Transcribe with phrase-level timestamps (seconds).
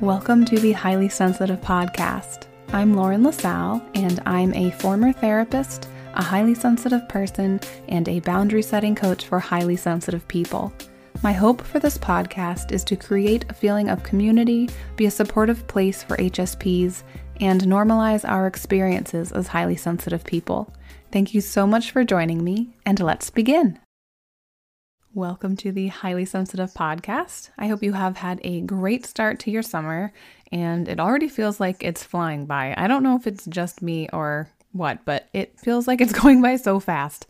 [0.00, 2.46] Welcome to the Highly Sensitive Podcast.
[2.72, 8.62] I'm Lauren LaSalle, and I'm a former therapist, a highly sensitive person, and a boundary
[8.62, 10.72] setting coach for highly sensitive people.
[11.22, 15.66] My hope for this podcast is to create a feeling of community, be a supportive
[15.66, 17.02] place for HSPs,
[17.38, 20.72] and normalize our experiences as highly sensitive people.
[21.12, 23.78] Thank you so much for joining me, and let's begin.
[25.14, 27.50] Welcome to the Highly Sensitive Podcast.
[27.58, 30.12] I hope you have had a great start to your summer,
[30.52, 32.74] and it already feels like it's flying by.
[32.76, 36.40] I don't know if it's just me or what, but it feels like it's going
[36.40, 37.26] by so fast.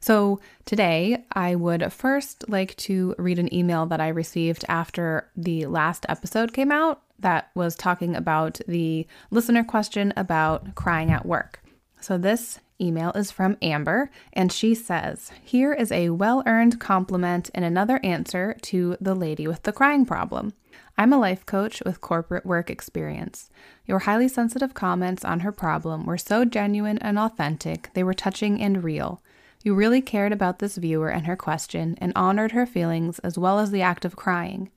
[0.00, 5.66] So, today I would first like to read an email that I received after the
[5.66, 11.62] last episode came out that was talking about the listener question about crying at work.
[12.00, 17.50] So, this email is from Amber, and she says, Here is a well earned compliment
[17.54, 20.52] and another answer to the lady with the crying problem.
[20.98, 23.50] I'm a life coach with corporate work experience.
[23.86, 28.60] Your highly sensitive comments on her problem were so genuine and authentic, they were touching
[28.60, 29.22] and real.
[29.64, 33.58] You really cared about this viewer and her question and honored her feelings as well
[33.58, 34.70] as the act of crying.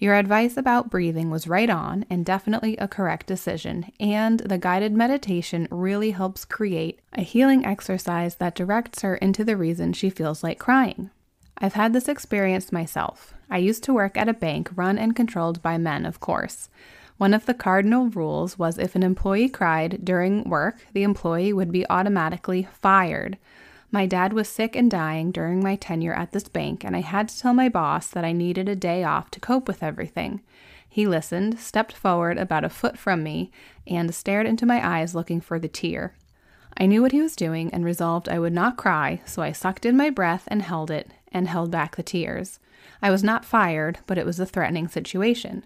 [0.00, 4.92] Your advice about breathing was right on and definitely a correct decision, and the guided
[4.92, 10.44] meditation really helps create a healing exercise that directs her into the reason she feels
[10.44, 11.10] like crying.
[11.58, 13.34] I've had this experience myself.
[13.50, 16.68] I used to work at a bank run and controlled by men, of course.
[17.16, 21.72] One of the cardinal rules was if an employee cried during work, the employee would
[21.72, 23.36] be automatically fired.
[23.90, 27.28] My dad was sick and dying during my tenure at this bank, and I had
[27.28, 30.42] to tell my boss that I needed a day off to cope with everything.
[30.88, 33.50] He listened, stepped forward about a foot from me,
[33.86, 36.14] and stared into my eyes looking for the tear.
[36.76, 39.86] I knew what he was doing and resolved I would not cry, so I sucked
[39.86, 42.60] in my breath and held it, and held back the tears.
[43.00, 45.64] I was not fired, but it was a threatening situation.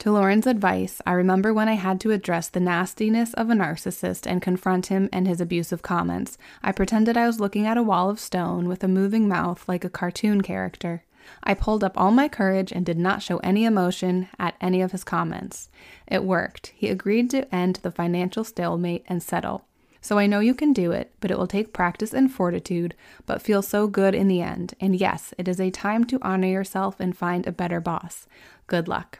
[0.00, 4.26] To Lauren's advice, I remember when I had to address the nastiness of a narcissist
[4.26, 6.38] and confront him and his abusive comments.
[6.62, 9.84] I pretended I was looking at a wall of stone with a moving mouth like
[9.84, 11.04] a cartoon character.
[11.42, 14.92] I pulled up all my courage and did not show any emotion at any of
[14.92, 15.68] his comments.
[16.06, 16.68] It worked.
[16.74, 19.66] He agreed to end the financial stalemate and settle.
[20.00, 22.94] So I know you can do it, but it will take practice and fortitude,
[23.26, 24.72] but feel so good in the end.
[24.80, 28.26] And yes, it is a time to honor yourself and find a better boss.
[28.66, 29.18] Good luck.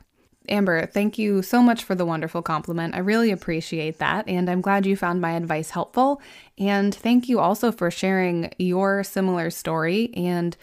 [0.49, 2.95] Amber, thank you so much for the wonderful compliment.
[2.95, 6.21] I really appreciate that, and I'm glad you found my advice helpful.
[6.59, 10.57] And thank you also for sharing your similar story and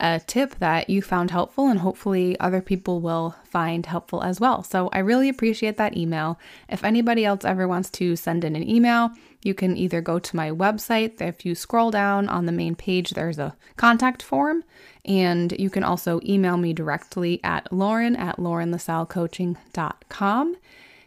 [0.00, 4.62] a tip that you found helpful, and hopefully other people will find helpful as well.
[4.62, 6.38] So I really appreciate that email.
[6.68, 9.10] If anybody else ever wants to send in an email,
[9.44, 11.20] you can either go to my website.
[11.20, 14.64] If you scroll down on the main page, there's a contact form,
[15.04, 20.56] and you can also email me directly at lauren at laurenlasallecoaching.com.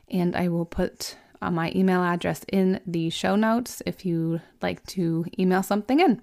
[0.09, 4.85] And I will put uh, my email address in the show notes if you'd like
[4.87, 6.21] to email something in.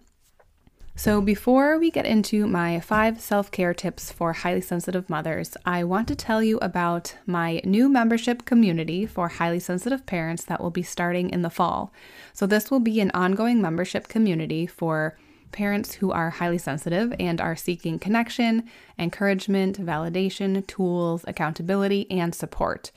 [0.97, 5.83] So, before we get into my five self care tips for highly sensitive mothers, I
[5.83, 10.71] want to tell you about my new membership community for highly sensitive parents that will
[10.71, 11.93] be starting in the fall.
[12.33, 15.19] So, this will be an ongoing membership community for
[15.51, 18.63] parents who are highly sensitive and are seeking connection,
[18.97, 22.93] encouragement, validation, tools, accountability, and support.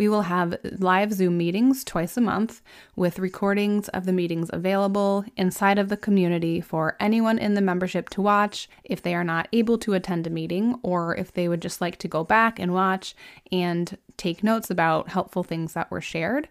[0.00, 2.62] We will have live Zoom meetings twice a month
[2.96, 8.08] with recordings of the meetings available inside of the community for anyone in the membership
[8.10, 11.60] to watch if they are not able to attend a meeting or if they would
[11.60, 13.14] just like to go back and watch
[13.52, 16.48] and take notes about helpful things that were shared.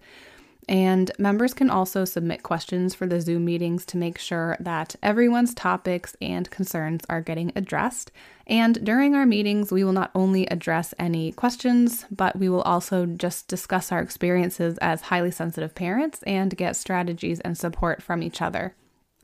[0.69, 5.55] And members can also submit questions for the Zoom meetings to make sure that everyone's
[5.55, 8.11] topics and concerns are getting addressed.
[8.45, 13.07] And during our meetings, we will not only address any questions, but we will also
[13.07, 18.39] just discuss our experiences as highly sensitive parents and get strategies and support from each
[18.39, 18.75] other.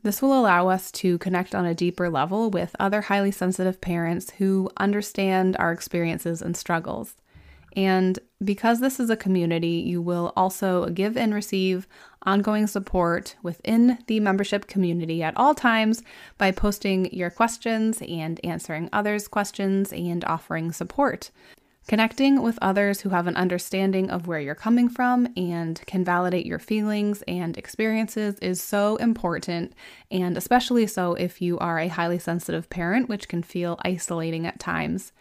[0.02, 4.30] This will allow us to connect on a deeper level with other highly sensitive parents
[4.38, 7.14] who understand our experiences and struggles.
[7.74, 11.86] And because this is a community, you will also give and receive
[12.22, 16.02] ongoing support within the membership community at all times
[16.38, 21.30] by posting your questions and answering others' questions and offering support.
[21.86, 26.44] Connecting with others who have an understanding of where you're coming from and can validate
[26.44, 29.72] your feelings and experiences is so important,
[30.10, 34.58] and especially so if you are a highly sensitive parent, which can feel isolating at
[34.58, 35.12] times.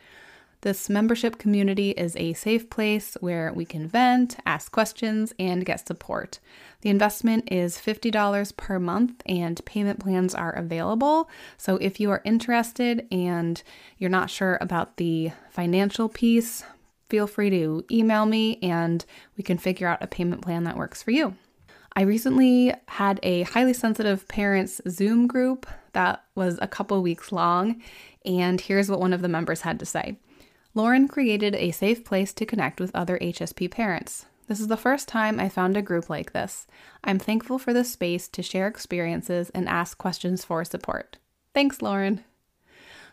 [0.66, 5.88] This membership community is a safe place where we can vent, ask questions, and get
[5.88, 6.40] support.
[6.82, 11.30] The investment is $50 per month and payment plans are available.
[11.56, 13.62] So if you are interested and
[14.00, 16.64] you're not sure about the financial piece,
[17.10, 19.06] feel free to email me and
[19.38, 21.36] we can figure out a payment plan that works for you.
[21.96, 27.84] I recently had a highly sensitive parents Zoom group that was a couple weeks long,
[28.26, 30.18] and here's what one of the members had to say.
[30.78, 34.26] Lauren created a safe place to connect with other HSP parents.
[34.48, 36.68] This is the first time I found a group like this.
[37.02, 41.18] I'm thankful for this space to share experiences and ask questions for support.
[41.54, 42.26] Thanks, Lauren.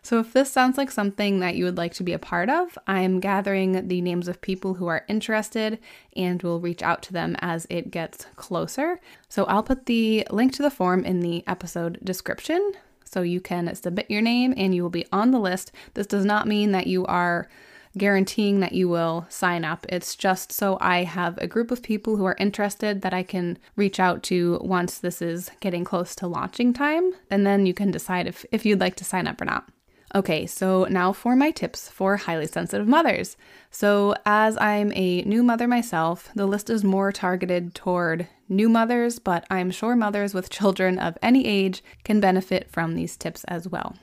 [0.02, 2.76] So, if this sounds like something that you would like to be a part of,
[2.88, 5.78] I'm gathering the names of people who are interested
[6.16, 9.00] and will reach out to them as it gets closer.
[9.28, 12.72] So, I'll put the link to the form in the episode description
[13.12, 15.72] so you can submit your name and you will be on the list.
[15.94, 17.48] This does not mean that you are
[17.96, 19.84] guaranteeing that you will sign up.
[19.88, 23.58] It's just so I have a group of people who are interested that I can
[23.76, 27.12] reach out to once this is getting close to launching time.
[27.30, 29.68] And then you can decide if, if you'd like to sign up or not.
[30.14, 33.36] Okay, so now for my tips for highly sensitive mothers.
[33.70, 39.18] So, as I'm a new mother myself, the list is more targeted toward new mothers,
[39.18, 43.68] but I'm sure mothers with children of any age can benefit from these tips as
[43.68, 43.96] well.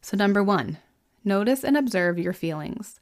[0.00, 0.78] So, number one,
[1.24, 3.00] notice and observe your feelings.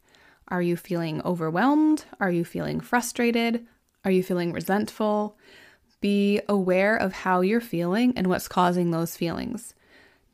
[0.48, 2.04] Are you feeling overwhelmed?
[2.20, 3.66] Are you feeling frustrated?
[4.04, 5.36] Are you feeling resentful?
[6.00, 9.74] Be aware of how you're feeling and what's causing those feelings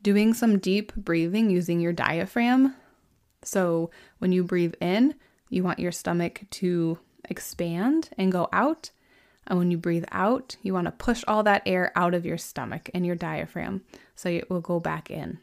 [0.01, 2.75] doing some deep breathing using your diaphragm.
[3.43, 3.89] So,
[4.19, 5.15] when you breathe in,
[5.49, 6.99] you want your stomach to
[7.29, 8.91] expand and go out.
[9.49, 12.37] And when you breathe out, you want to push all that air out of your
[12.37, 13.81] stomach and your diaphragm
[14.15, 15.39] so it will go back in.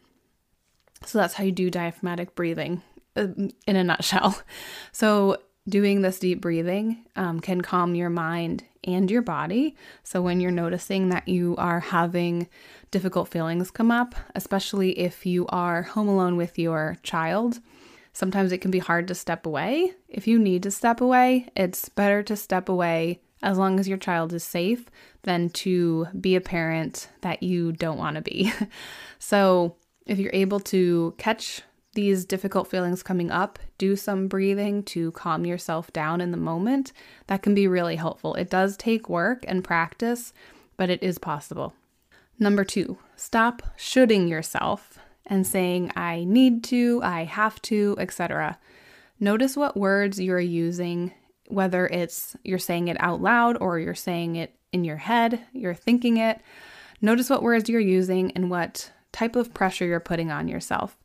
[1.04, 2.82] So, that's how you do diaphragmatic breathing
[3.16, 3.28] uh,
[3.66, 4.40] in a nutshell.
[4.92, 5.38] So,
[5.68, 9.76] doing this deep breathing um, can calm your mind and your body.
[10.04, 12.48] So, when you're noticing that you are having
[12.90, 17.60] difficult feelings come up, especially if you are home alone with your child,
[18.14, 19.92] sometimes it can be hard to step away.
[20.08, 23.98] If you need to step away, it's better to step away as long as your
[23.98, 24.86] child is safe
[25.22, 28.52] than to be a parent that you don't want to be.
[29.18, 31.62] so, if you're able to catch
[31.94, 36.92] these difficult feelings coming up, do some breathing to calm yourself down in the moment.
[37.26, 38.34] That can be really helpful.
[38.34, 40.32] It does take work and practice,
[40.76, 41.74] but it is possible.
[42.38, 48.58] Number two, stop shoulding yourself and saying, I need to, I have to, etc.
[49.18, 51.12] Notice what words you're using,
[51.48, 55.74] whether it's you're saying it out loud or you're saying it in your head, you're
[55.74, 56.40] thinking it.
[57.00, 60.96] Notice what words you're using and what type of pressure you're putting on yourself.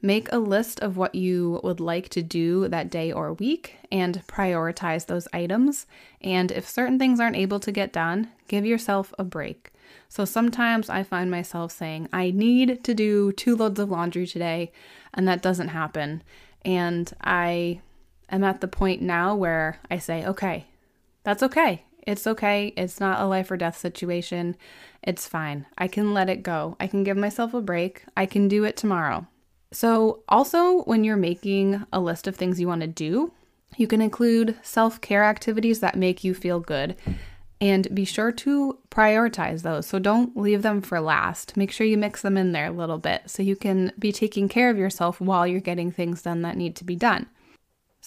[0.00, 4.22] Make a list of what you would like to do that day or week and
[4.28, 5.86] prioritize those items.
[6.20, 9.72] And if certain things aren't able to get done, give yourself a break.
[10.08, 14.70] So sometimes I find myself saying, I need to do two loads of laundry today,
[15.12, 16.22] and that doesn't happen.
[16.64, 17.80] And I
[18.30, 20.66] am at the point now where I say, okay,
[21.24, 21.84] that's okay.
[22.06, 22.72] It's okay.
[22.76, 24.56] It's not a life or death situation.
[25.02, 25.66] It's fine.
[25.76, 26.76] I can let it go.
[26.80, 28.04] I can give myself a break.
[28.16, 29.26] I can do it tomorrow.
[29.72, 33.32] So, also, when you're making a list of things you want to do,
[33.76, 36.96] you can include self care activities that make you feel good
[37.60, 39.86] and be sure to prioritize those.
[39.86, 41.58] So, don't leave them for last.
[41.58, 44.48] Make sure you mix them in there a little bit so you can be taking
[44.48, 47.26] care of yourself while you're getting things done that need to be done.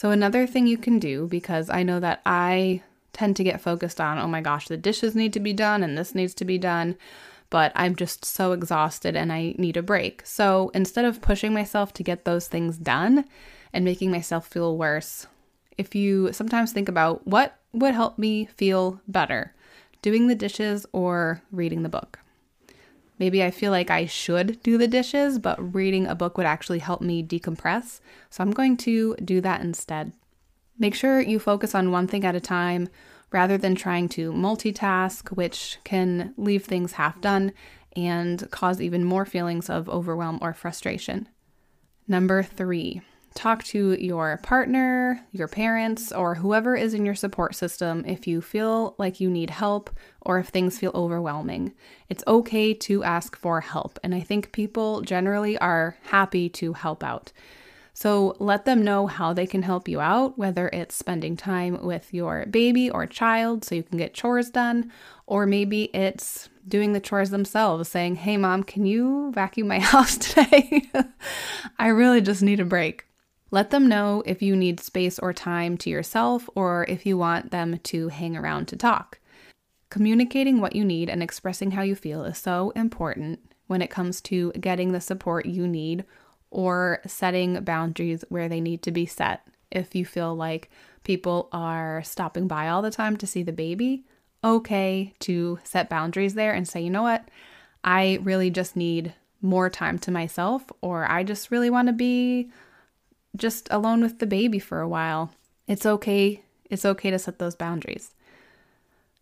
[0.02, 2.82] So, another thing you can do, because I know that I
[3.14, 5.96] tend to get focused on, oh my gosh, the dishes need to be done and
[5.96, 6.98] this needs to be done
[7.52, 10.26] but I'm just so exhausted and I need a break.
[10.26, 13.26] So instead of pushing myself to get those things done
[13.74, 15.28] and making myself feel worse,
[15.78, 19.54] if you sometimes think about what would help me feel better,
[20.02, 22.20] doing the dishes or reading the book.
[23.22, 26.80] Maybe I feel like I should do the dishes, but reading a book would actually
[26.80, 28.00] help me decompress.
[28.32, 30.14] So I'm going to do that instead.
[30.80, 32.90] Make sure you focus on one thing at a time
[33.30, 37.54] rather than trying to multitask, which can leave things half done
[37.96, 41.30] and cause even more feelings of overwhelm or frustration.
[42.08, 48.04] Number three, talk to your partner, your parents, or whoever is in your support system
[48.06, 49.90] if you feel like you need help
[50.22, 51.74] or if things feel overwhelming.
[52.10, 57.04] It's okay to ask for help, and I think people generally are happy to help
[57.04, 57.32] out.
[57.94, 62.14] So let them know how they can help you out, whether it's spending time with
[62.14, 64.92] your baby or child so you can get chores done,
[65.28, 70.18] or maybe it's doing the chores themselves, saying, Hey, mom, can you vacuum my house
[70.18, 70.90] today?
[71.80, 73.06] I really just need a break.
[73.54, 77.52] Let them know if you need space or time to yourself or if you want
[77.52, 79.20] them to hang around to talk.
[79.90, 84.22] Communicating what you need and expressing how you feel is so important when it comes
[84.22, 86.06] to getting the support you need
[86.50, 90.70] or setting boundaries where they need to be set if you feel like
[91.04, 94.06] people are stopping by all the time to see the baby,
[94.44, 97.28] okay to set boundaries there and say, you know what,
[97.84, 102.50] I really just need more time to myself, or I just really want to be
[103.36, 105.32] just alone with the baby for a while.
[105.68, 106.44] It's okay.
[106.70, 108.14] It's okay to set those boundaries.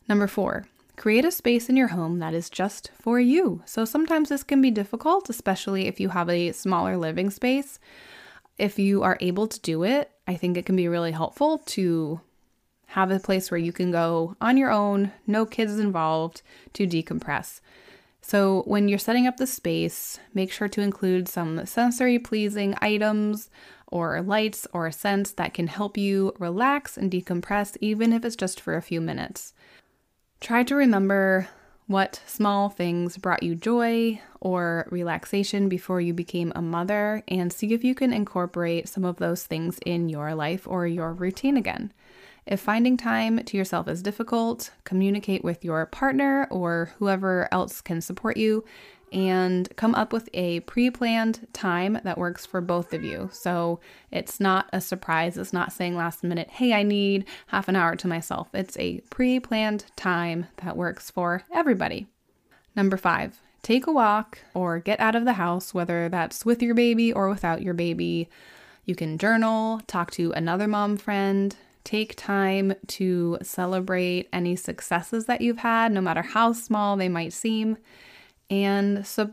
[0.08, 3.62] Number four, create a space in your home that is just for you.
[3.66, 7.80] So sometimes this can be difficult, especially if you have a smaller living space.
[8.58, 12.22] If you are able to do it, I think it can be really helpful to
[12.88, 16.42] have a place where you can go on your own, no kids involved,
[16.74, 17.62] to decompress.
[18.22, 23.50] So, when you're setting up the space, make sure to include some sensory pleasing items
[23.90, 28.62] or lights or scents that can help you relax and decompress, even if it's just
[28.62, 29.54] for a few minutes.
[30.40, 31.50] Try to remember
[31.88, 37.74] what small things brought you joy or relaxation before you became a mother and see
[37.74, 41.92] if you can incorporate some of those things in your life or your routine again.
[42.46, 48.02] If finding time to yourself is difficult, communicate with your partner or whoever else can
[48.02, 48.64] support you
[49.12, 53.30] and come up with a pre planned time that works for both of you.
[53.32, 53.80] So
[54.12, 55.38] it's not a surprise.
[55.38, 58.50] It's not saying last minute, hey, I need half an hour to myself.
[58.54, 62.08] It's a pre planned time that works for everybody.
[62.76, 66.76] Number five, take a walk or get out of the house, whether that's with your
[66.76, 68.30] baby or without your baby.
[68.86, 71.56] You can journal, talk to another mom friend,
[71.90, 77.34] Take time to celebrate any successes that you've had, no matter how small they might
[77.34, 77.78] seem.
[78.50, 79.32] And so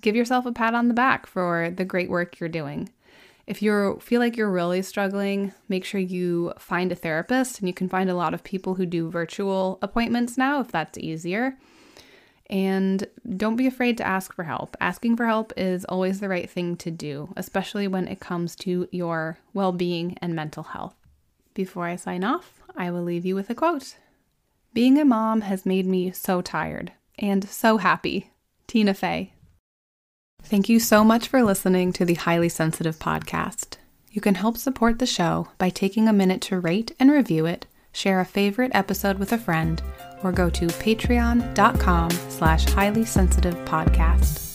[0.00, 2.90] give yourself a pat on the back for the great work you're doing.
[3.46, 7.60] If you feel like you're really struggling, make sure you find a therapist.
[7.60, 10.98] And you can find a lot of people who do virtual appointments now if that's
[10.98, 11.56] easier.
[12.48, 13.06] And
[13.36, 14.76] don't be afraid to ask for help.
[14.80, 18.88] Asking for help is always the right thing to do, especially when it comes to
[18.90, 20.94] your well being and mental health.
[21.54, 23.96] Before I sign off, I will leave you with a quote
[24.74, 28.30] Being a mom has made me so tired and so happy.
[28.66, 29.32] Tina Fey.
[30.42, 33.78] Thank you so much for listening to the Highly Sensitive podcast.
[34.10, 37.66] You can help support the show by taking a minute to rate and review it,
[37.92, 39.82] share a favorite episode with a friend,
[40.22, 44.45] or go to patreon.com slash highly sensitive podcast.